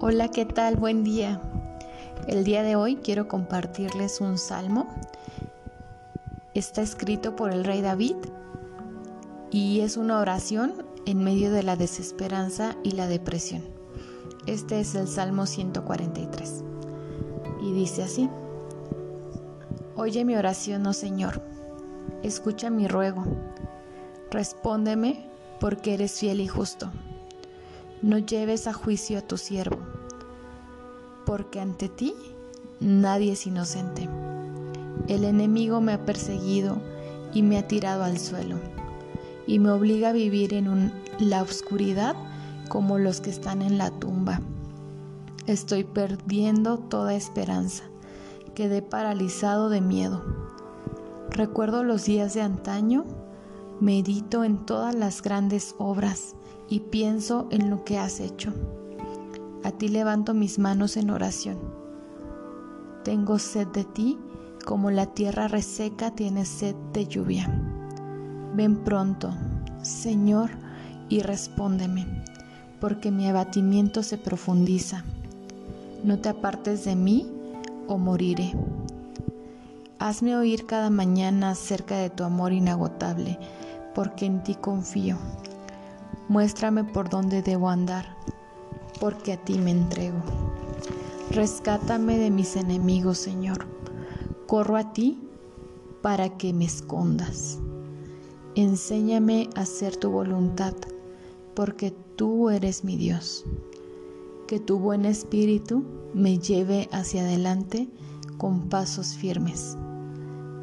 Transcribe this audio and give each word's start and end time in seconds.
Hola, 0.00 0.28
¿qué 0.28 0.44
tal? 0.44 0.76
Buen 0.76 1.04
día. 1.04 1.40
El 2.26 2.42
día 2.42 2.62
de 2.64 2.74
hoy 2.74 2.96
quiero 2.96 3.28
compartirles 3.28 4.20
un 4.20 4.38
salmo. 4.38 4.88
Está 6.52 6.82
escrito 6.82 7.36
por 7.36 7.52
el 7.52 7.64
rey 7.64 7.80
David 7.80 8.16
y 9.50 9.80
es 9.80 9.96
una 9.96 10.18
oración 10.18 10.84
en 11.06 11.22
medio 11.22 11.52
de 11.52 11.62
la 11.62 11.76
desesperanza 11.76 12.76
y 12.82 12.90
la 12.90 13.06
depresión. 13.06 13.62
Este 14.46 14.80
es 14.80 14.96
el 14.96 15.06
Salmo 15.06 15.46
143 15.46 16.64
y 17.62 17.72
dice 17.72 18.02
así. 18.02 18.28
Oye 19.94 20.24
mi 20.24 20.34
oración, 20.34 20.86
oh 20.86 20.92
Señor, 20.92 21.40
escucha 22.24 22.68
mi 22.68 22.88
ruego, 22.88 23.24
respóndeme 24.30 25.30
porque 25.60 25.94
eres 25.94 26.18
fiel 26.18 26.40
y 26.40 26.48
justo. 26.48 26.90
No 28.04 28.18
lleves 28.18 28.66
a 28.66 28.74
juicio 28.74 29.16
a 29.18 29.22
tu 29.22 29.38
siervo, 29.38 29.78
porque 31.24 31.60
ante 31.60 31.88
ti 31.88 32.14
nadie 32.80 33.32
es 33.32 33.46
inocente. 33.46 34.08
El 35.08 35.24
enemigo 35.24 35.80
me 35.80 35.92
ha 35.92 36.04
perseguido 36.04 36.78
y 37.32 37.42
me 37.42 37.58
ha 37.58 37.66
tirado 37.66 38.04
al 38.04 38.18
suelo, 38.18 38.56
y 39.46 39.58
me 39.58 39.70
obliga 39.70 40.10
a 40.10 40.12
vivir 40.12 40.54
en 40.54 40.92
la 41.18 41.42
oscuridad 41.42 42.14
como 42.68 42.98
los 42.98 43.20
que 43.20 43.30
están 43.30 43.62
en 43.62 43.76
la 43.78 43.90
tumba. 43.90 44.40
Estoy 45.46 45.84
perdiendo 45.84 46.78
toda 46.78 47.14
esperanza, 47.14 47.84
quedé 48.54 48.80
paralizado 48.82 49.68
de 49.68 49.80
miedo. 49.80 50.22
Recuerdo 51.30 51.82
los 51.82 52.04
días 52.04 52.34
de 52.34 52.42
antaño, 52.42 53.04
medito 53.80 54.44
en 54.44 54.64
todas 54.64 54.94
las 54.94 55.20
grandes 55.20 55.74
obras 55.78 56.34
y 56.68 56.80
pienso 56.80 57.48
en 57.50 57.68
lo 57.70 57.84
que 57.84 57.98
has 57.98 58.20
hecho. 58.20 58.52
A 59.64 59.72
ti 59.72 59.88
levanto 59.88 60.34
mis 60.34 60.58
manos 60.58 60.98
en 60.98 61.08
oración. 61.08 61.58
Tengo 63.02 63.38
sed 63.38 63.66
de 63.68 63.84
ti 63.84 64.18
como 64.64 64.90
la 64.90 65.06
tierra 65.06 65.48
reseca 65.48 66.10
tiene 66.10 66.44
sed 66.44 66.74
de 66.92 67.06
lluvia. 67.06 67.48
Ven 68.54 68.76
pronto, 68.84 69.32
Señor, 69.82 70.50
y 71.08 71.20
respóndeme, 71.20 72.06
porque 72.78 73.10
mi 73.10 73.26
abatimiento 73.26 74.02
se 74.02 74.18
profundiza. 74.18 75.02
No 76.02 76.18
te 76.18 76.28
apartes 76.28 76.84
de 76.84 76.96
mí 76.96 77.26
o 77.88 77.96
moriré. 77.96 78.52
Hazme 79.98 80.36
oír 80.36 80.66
cada 80.66 80.90
mañana 80.90 81.50
acerca 81.50 81.96
de 81.96 82.10
tu 82.10 82.24
amor 82.24 82.52
inagotable, 82.52 83.38
porque 83.94 84.26
en 84.26 84.42
ti 84.42 84.56
confío. 84.56 85.16
Muéstrame 86.28 86.84
por 86.84 87.08
dónde 87.08 87.42
debo 87.42 87.70
andar, 87.70 88.06
porque 89.00 89.32
a 89.32 89.36
ti 89.36 89.58
me 89.58 89.70
entrego. 89.70 90.22
Rescátame 91.30 92.18
de 92.18 92.30
mis 92.30 92.56
enemigos, 92.56 93.18
Señor. 93.18 93.66
Corro 94.46 94.76
a 94.76 94.92
ti 94.92 95.20
para 96.02 96.36
que 96.36 96.52
me 96.52 96.64
escondas. 96.64 97.58
Enséñame 98.54 99.48
a 99.56 99.62
hacer 99.62 99.96
tu 99.96 100.10
voluntad, 100.10 100.74
porque 101.54 101.92
tú 102.16 102.50
eres 102.50 102.84
mi 102.84 102.96
Dios. 102.96 103.44
Que 104.46 104.60
tu 104.60 104.78
buen 104.78 105.06
espíritu 105.06 105.84
me 106.12 106.38
lleve 106.38 106.88
hacia 106.92 107.22
adelante 107.22 107.88
con 108.38 108.68
pasos 108.68 109.14
firmes. 109.14 109.76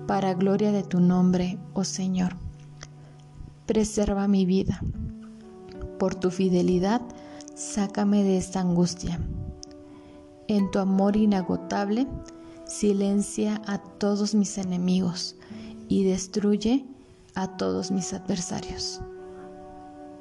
Para 0.07 0.33
gloria 0.33 0.71
de 0.71 0.83
tu 0.83 0.99
nombre, 0.99 1.57
oh 1.73 1.83
Señor. 1.83 2.35
Preserva 3.65 4.27
mi 4.27 4.45
vida 4.45 4.81
por 6.01 6.15
tu 6.15 6.31
fidelidad, 6.31 7.01
sácame 7.55 8.23
de 8.23 8.37
esta 8.37 8.61
angustia. 8.61 9.19
En 10.47 10.69
tu 10.71 10.79
amor 10.79 11.15
inagotable, 11.15 12.07
silencia 12.65 13.61
a 13.67 13.77
todos 13.77 14.33
mis 14.33 14.57
enemigos 14.57 15.35
y 15.87 16.03
destruye 16.03 16.85
a 17.35 17.57
todos 17.57 17.91
mis 17.91 18.13
adversarios, 18.13 19.01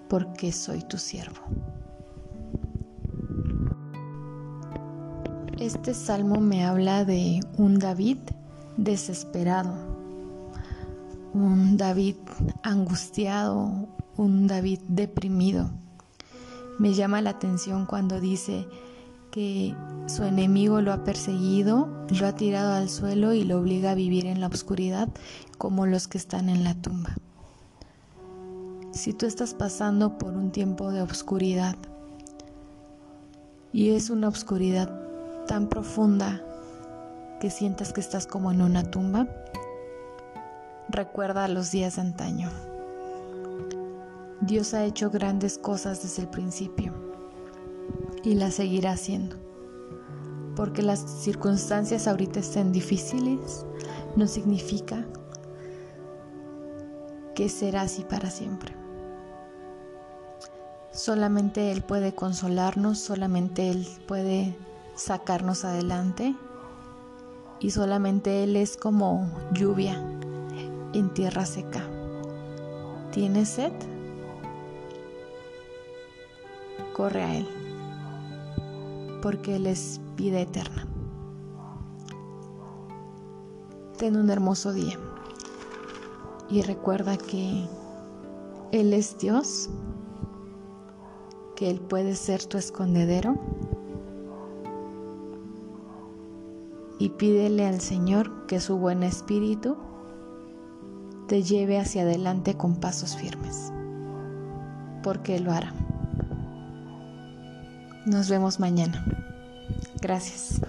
porque 0.08 0.52
soy 0.52 0.82
tu 0.82 0.98
siervo. 0.98 1.40
Este 5.58 5.94
salmo 5.94 6.40
me 6.40 6.64
habla 6.64 7.04
de 7.04 7.40
un 7.58 7.78
David 7.78 8.18
desesperado, 8.76 9.74
un 11.34 11.76
David 11.76 12.16
angustiado, 12.62 13.88
un 14.16 14.46
David 14.46 14.80
deprimido. 14.88 15.70
Me 16.80 16.94
llama 16.94 17.20
la 17.20 17.28
atención 17.28 17.84
cuando 17.84 18.20
dice 18.20 18.66
que 19.30 19.76
su 20.06 20.24
enemigo 20.24 20.80
lo 20.80 20.94
ha 20.94 21.04
perseguido, 21.04 21.90
lo 22.18 22.26
ha 22.26 22.34
tirado 22.34 22.72
al 22.72 22.88
suelo 22.88 23.34
y 23.34 23.44
lo 23.44 23.58
obliga 23.58 23.90
a 23.90 23.94
vivir 23.94 24.24
en 24.24 24.40
la 24.40 24.46
oscuridad 24.46 25.10
como 25.58 25.84
los 25.84 26.08
que 26.08 26.16
están 26.16 26.48
en 26.48 26.64
la 26.64 26.72
tumba. 26.72 27.14
Si 28.92 29.12
tú 29.12 29.26
estás 29.26 29.52
pasando 29.52 30.16
por 30.16 30.32
un 30.32 30.52
tiempo 30.52 30.90
de 30.90 31.02
oscuridad 31.02 31.76
y 33.74 33.90
es 33.90 34.08
una 34.08 34.28
oscuridad 34.28 34.90
tan 35.46 35.68
profunda 35.68 36.40
que 37.42 37.50
sientas 37.50 37.92
que 37.92 38.00
estás 38.00 38.26
como 38.26 38.52
en 38.52 38.62
una 38.62 38.84
tumba, 38.84 39.26
recuerda 40.88 41.46
los 41.46 41.72
días 41.72 41.96
de 41.96 42.00
antaño. 42.00 42.69
Dios 44.40 44.72
ha 44.72 44.84
hecho 44.84 45.10
grandes 45.10 45.58
cosas 45.58 46.02
desde 46.02 46.22
el 46.22 46.28
principio 46.28 46.94
y 48.22 48.34
las 48.34 48.54
seguirá 48.54 48.92
haciendo. 48.92 49.36
Porque 50.56 50.82
las 50.82 51.00
circunstancias 51.00 52.08
ahorita 52.08 52.40
estén 52.40 52.72
difíciles, 52.72 53.66
no 54.16 54.26
significa 54.26 55.06
que 57.34 57.48
será 57.50 57.82
así 57.82 58.02
para 58.02 58.30
siempre. 58.30 58.74
Solamente 60.90 61.70
Él 61.70 61.82
puede 61.82 62.14
consolarnos, 62.14 62.98
solamente 62.98 63.70
Él 63.70 63.86
puede 64.08 64.56
sacarnos 64.94 65.64
adelante 65.64 66.34
y 67.60 67.70
solamente 67.70 68.42
Él 68.42 68.56
es 68.56 68.78
como 68.78 69.30
lluvia 69.52 70.02
en 70.94 71.12
tierra 71.12 71.44
seca. 71.44 71.84
¿Tienes 73.12 73.50
sed? 73.50 73.72
Corre 77.00 77.22
a 77.22 77.34
Él, 77.34 77.48
porque 79.22 79.56
Él 79.56 79.66
es 79.66 80.02
vida 80.18 80.38
eterna. 80.38 80.86
Ten 83.96 84.16
un 84.16 84.28
hermoso 84.28 84.74
día 84.74 84.98
y 86.50 86.60
recuerda 86.60 87.16
que 87.16 87.66
Él 88.72 88.92
es 88.92 89.16
Dios, 89.16 89.70
que 91.56 91.70
Él 91.70 91.80
puede 91.80 92.14
ser 92.16 92.44
tu 92.44 92.58
escondedero 92.58 93.34
y 96.98 97.08
pídele 97.08 97.64
al 97.64 97.80
Señor 97.80 98.46
que 98.46 98.60
su 98.60 98.76
buen 98.76 99.04
espíritu 99.04 99.78
te 101.28 101.42
lleve 101.42 101.78
hacia 101.78 102.02
adelante 102.02 102.58
con 102.58 102.76
pasos 102.76 103.16
firmes, 103.16 103.72
porque 105.02 105.36
Él 105.36 105.44
lo 105.44 105.52
hará. 105.52 105.72
Nos 108.10 108.28
vemos 108.28 108.58
mañana. 108.58 109.04
Gracias. 110.00 110.60